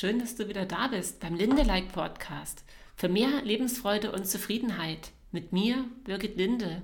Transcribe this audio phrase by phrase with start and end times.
[0.00, 2.64] schön, dass du wieder da bist beim Linde-like Podcast
[2.96, 5.10] für mehr Lebensfreude und Zufriedenheit.
[5.30, 6.80] Mit mir, Birgit Linde.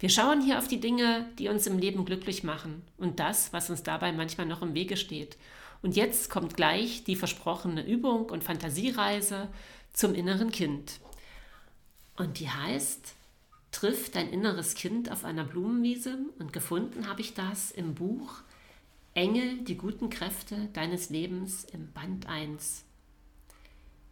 [0.00, 3.70] Wir schauen hier auf die Dinge, die uns im Leben glücklich machen und das, was
[3.70, 5.36] uns dabei manchmal noch im Wege steht.
[5.80, 9.46] Und jetzt kommt gleich die versprochene Übung und Fantasiereise
[9.92, 10.98] zum inneren Kind.
[12.16, 13.14] Und die heißt,
[13.70, 18.42] triff dein inneres Kind auf einer Blumenwiese und gefunden habe ich das im Buch
[19.16, 22.84] Engel, die guten Kräfte deines Lebens im Band 1.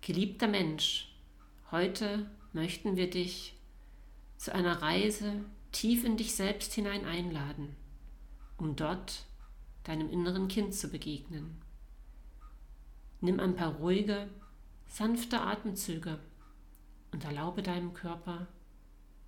[0.01, 1.15] Geliebter Mensch,
[1.71, 3.55] heute möchten wir dich
[4.39, 7.77] zu einer Reise tief in dich selbst hinein einladen,
[8.57, 9.27] um dort
[9.83, 11.61] deinem inneren Kind zu begegnen.
[13.21, 14.31] Nimm ein paar ruhige,
[14.87, 16.19] sanfte Atemzüge
[17.13, 18.47] und erlaube deinem Körper,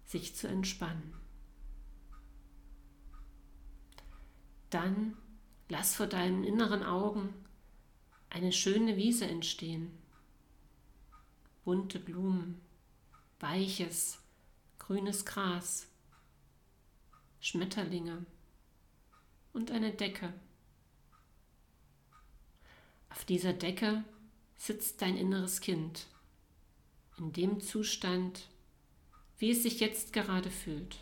[0.06, 1.12] sich zu entspannen.
[4.70, 5.18] Dann
[5.68, 7.34] Lass vor deinen inneren Augen
[8.30, 9.90] eine schöne Wiese entstehen.
[11.64, 12.60] Bunte Blumen,
[13.40, 14.18] weiches,
[14.78, 15.88] grünes Gras,
[17.40, 18.24] Schmetterlinge
[19.52, 20.32] und eine Decke.
[23.10, 24.04] Auf dieser Decke
[24.56, 26.06] sitzt dein inneres Kind
[27.18, 28.48] in dem Zustand,
[29.38, 30.98] wie es sich jetzt gerade fühlt.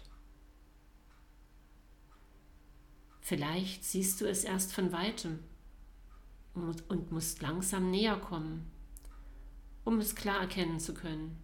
[3.25, 5.39] Vielleicht siehst du es erst von weitem
[6.53, 8.71] und musst langsam näher kommen,
[9.83, 11.43] um es klar erkennen zu können.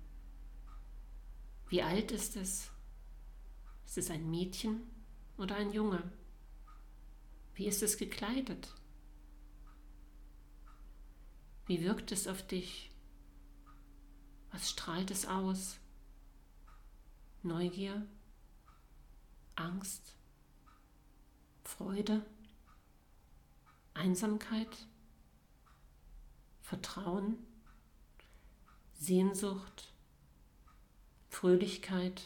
[1.70, 2.70] Wie alt ist es?
[3.86, 4.82] Ist es ein Mädchen
[5.38, 6.02] oder ein Junge?
[7.54, 8.74] Wie ist es gekleidet?
[11.64, 12.90] Wie wirkt es auf dich?
[14.50, 15.78] Was strahlt es aus?
[17.42, 18.06] Neugier?
[19.54, 20.19] Angst?
[21.80, 22.22] Freude,
[23.94, 24.86] Einsamkeit,
[26.60, 27.38] Vertrauen,
[28.92, 29.90] Sehnsucht,
[31.30, 32.20] Fröhlichkeit,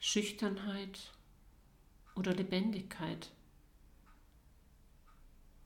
[0.00, 1.14] Schüchternheit
[2.14, 3.30] oder Lebendigkeit.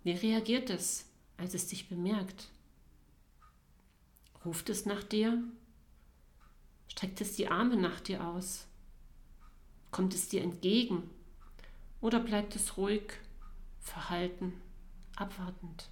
[0.04, 1.06] Wie reagiert es,
[1.36, 2.50] als es dich bemerkt?
[4.44, 5.42] Ruft es nach dir?
[6.86, 8.68] Streckt es die Arme nach dir aus?
[9.90, 11.10] Kommt es dir entgegen
[12.04, 13.14] oder bleibt es ruhig,
[13.80, 14.52] verhalten,
[15.16, 15.88] abwartend?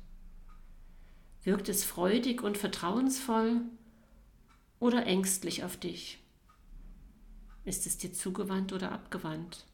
[1.43, 3.62] Wirkt es freudig und vertrauensvoll
[4.78, 6.19] oder ängstlich auf dich?
[7.65, 9.65] Ist es dir zugewandt oder abgewandt?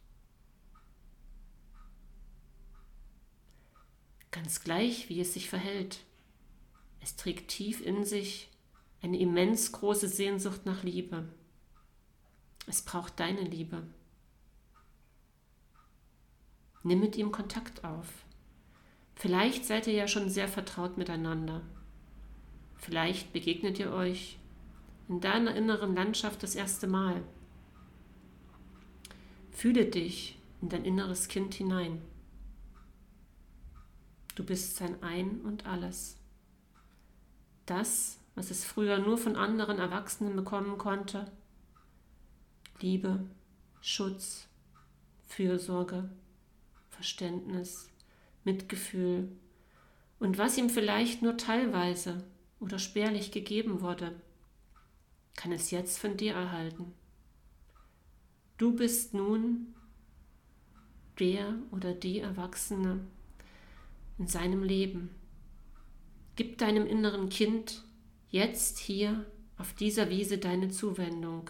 [4.31, 6.04] Ganz gleich, wie es sich verhält.
[7.00, 8.48] Es trägt tief in sich
[9.03, 11.28] eine immens große Sehnsucht nach Liebe.
[12.69, 13.82] Es braucht deine Liebe.
[16.83, 18.06] Nimm mit ihm Kontakt auf.
[19.15, 21.62] Vielleicht seid ihr ja schon sehr vertraut miteinander.
[22.77, 24.39] Vielleicht begegnet ihr euch
[25.09, 27.22] in deiner inneren Landschaft das erste Mal.
[29.50, 32.00] Fühle dich in dein inneres Kind hinein.
[34.37, 36.16] Du bist sein Ein und alles.
[37.66, 41.31] Das, was es früher nur von anderen Erwachsenen bekommen konnte.
[42.81, 43.27] Liebe,
[43.81, 44.47] Schutz,
[45.27, 46.09] Fürsorge,
[46.98, 47.88] Verständnis,
[48.42, 49.28] Mitgefühl
[50.19, 52.25] und was ihm vielleicht nur teilweise
[52.59, 54.20] oder spärlich gegeben wurde,
[55.36, 56.92] kann es jetzt von dir erhalten.
[58.56, 59.76] Du bist nun
[61.20, 63.06] der oder die Erwachsene
[64.19, 65.10] in seinem Leben.
[66.34, 67.84] Gib deinem inneren Kind
[68.28, 69.25] jetzt hier
[69.56, 71.48] auf dieser Wiese deine Zuwendung,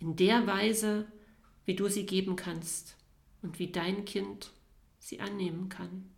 [0.00, 1.06] in der Weise,
[1.66, 2.96] wie du sie geben kannst
[3.42, 4.52] und wie dein Kind
[4.98, 6.10] sie annehmen kann.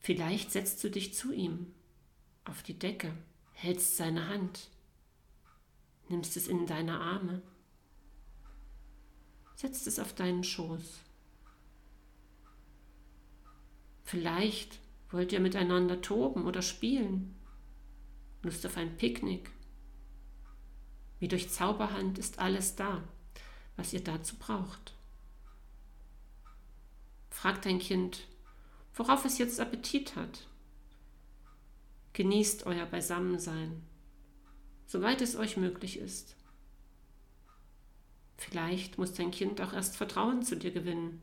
[0.00, 1.74] Vielleicht setzt du dich zu ihm
[2.44, 3.12] auf die Decke,
[3.52, 4.70] hältst seine Hand,
[6.08, 7.42] nimmst es in deine Arme,
[9.54, 11.00] setzt es auf deinen Schoß.
[14.04, 14.78] Vielleicht
[15.10, 17.34] wollt ihr miteinander toben oder spielen,
[18.42, 19.50] Lust auf ein Picknick.
[21.18, 23.02] Wie durch Zauberhand ist alles da,
[23.78, 24.92] was ihr dazu braucht.
[27.30, 28.26] Fragt dein Kind,
[28.92, 30.46] worauf es jetzt Appetit hat.
[32.12, 33.82] Genießt euer Beisammensein,
[34.86, 36.34] soweit es euch möglich ist.
[38.36, 41.22] Vielleicht muss dein Kind auch erst Vertrauen zu dir gewinnen.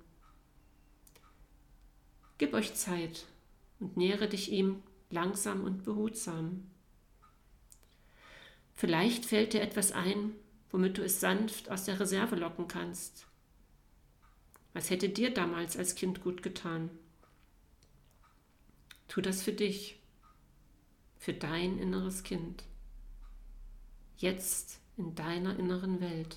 [2.37, 3.25] Gib euch Zeit
[3.79, 6.69] und nähere dich ihm langsam und behutsam.
[8.75, 10.31] Vielleicht fällt dir etwas ein,
[10.75, 13.27] womit du es sanft aus der Reserve locken kannst.
[14.73, 16.89] Was hätte dir damals als Kind gut getan?
[19.07, 20.01] Tu das für dich,
[21.17, 22.65] für dein inneres Kind.
[24.17, 26.35] Jetzt in deiner inneren Welt.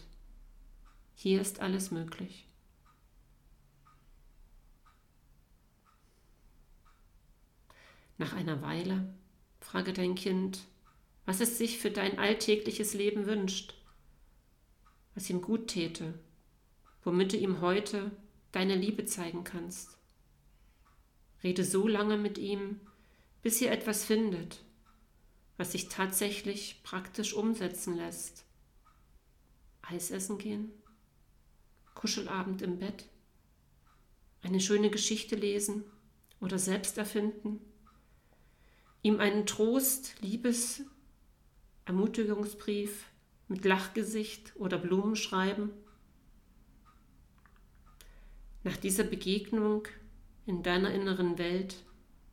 [1.17, 2.47] Hier ist alles möglich.
[8.19, 9.13] Nach einer Weile
[9.59, 10.61] frage dein Kind,
[11.27, 13.75] was es sich für dein alltägliches Leben wünscht,
[15.19, 16.15] was ihm gut täte,
[17.03, 18.13] womit du ihm heute
[18.53, 19.99] deine Liebe zeigen kannst.
[21.43, 22.79] Rede so lange mit ihm,
[23.43, 24.63] bis ihr etwas findet,
[25.57, 28.45] was sich tatsächlich praktisch umsetzen lässt.
[29.83, 30.71] Eis essen gehen,
[31.97, 33.09] Kuschelabend im Bett,
[34.43, 35.83] eine schöne Geschichte lesen
[36.39, 37.59] oder selbst erfinden,
[39.03, 40.83] ihm einen Trost, Liebes,
[41.87, 43.05] Ermutigungsbrief
[43.49, 45.71] mit Lachgesicht oder Blumen schreiben.
[48.63, 49.89] Nach dieser Begegnung
[50.47, 51.77] in deiner inneren Welt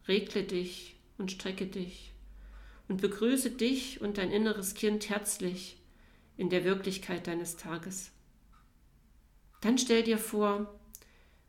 [0.07, 2.13] regle dich und strecke dich
[2.87, 5.81] und begrüße dich und dein inneres Kind herzlich
[6.37, 8.11] in der Wirklichkeit deines Tages.
[9.61, 10.79] Dann stell dir vor,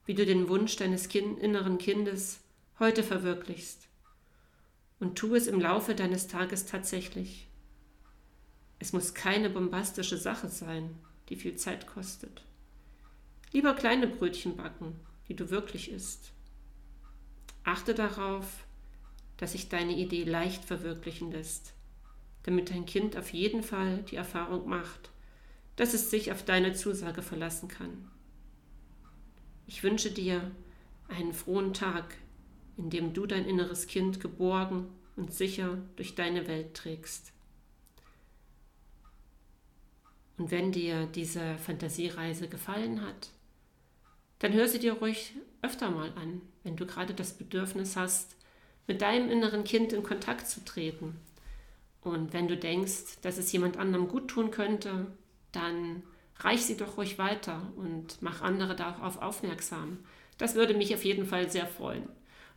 [0.06, 2.40] wie du den Wunsch deines kind, inneren Kindes
[2.78, 3.88] heute verwirklichst
[5.00, 7.45] und tu es im Laufe deines Tages tatsächlich.
[8.78, 12.44] Es muss keine bombastische Sache sein, die viel Zeit kostet.
[13.52, 16.32] Lieber kleine Brötchen backen, die du wirklich isst.
[17.64, 18.67] Achte darauf,
[19.38, 21.73] dass sich deine Idee leicht verwirklichen lässt,
[22.43, 25.11] damit dein Kind auf jeden Fall die Erfahrung macht,
[25.76, 28.11] dass es sich auf deine Zusage verlassen kann.
[29.67, 30.50] Ich wünsche dir
[31.08, 32.17] einen frohen Tag,
[32.76, 37.32] in dem du dein inneres Kind geborgen und sicher durch deine Welt trägst.
[40.38, 43.31] Und wenn dir diese Fantasiereise gefallen hat,
[44.38, 48.37] dann hör sie dir ruhig öfter mal an, wenn du gerade das Bedürfnis hast,
[48.87, 51.17] mit deinem inneren Kind in Kontakt zu treten.
[52.03, 55.06] Und wenn du denkst, dass es jemand anderem gut tun könnte,
[55.53, 56.03] dann
[56.38, 59.99] reich sie doch ruhig weiter und mach andere darauf aufmerksam.
[60.38, 62.09] Das würde mich auf jeden Fall sehr freuen.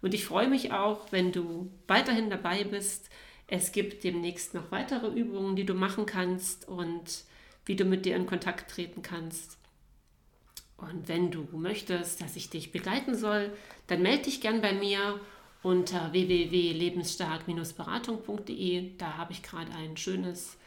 [0.01, 3.09] Und ich freue mich auch, wenn du weiterhin dabei bist.
[3.47, 7.23] Es gibt demnächst noch weitere Übungen, die du machen kannst und
[7.69, 9.59] wie du mit dir in Kontakt treten kannst.
[10.77, 13.51] Und wenn du möchtest, dass ich dich begleiten soll,
[13.85, 15.19] dann melde dich gern bei mir
[15.61, 18.97] unter www.lebensstark-beratung.de.
[18.97, 20.57] Da habe ich gerade ein schönes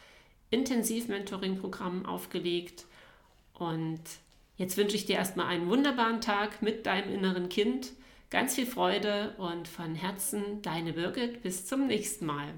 [0.49, 2.85] Intensiv-Mentoring-Programm aufgelegt.
[3.53, 3.99] Und
[4.55, 7.91] jetzt wünsche ich dir erstmal einen wunderbaren Tag mit deinem inneren Kind.
[8.29, 11.43] Ganz viel Freude und von Herzen deine Birgit.
[11.43, 12.53] Bis zum nächsten Mal.